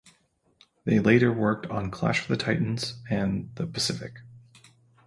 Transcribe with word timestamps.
They 0.83 0.97
later 0.97 1.31
worked 1.31 1.67
on 1.67 1.91
"Clash 1.91 2.23
of 2.23 2.27
the 2.29 2.35
Titans" 2.35 3.03
and 3.07 3.51
"The 3.53 3.67
Pacific". 3.67 4.21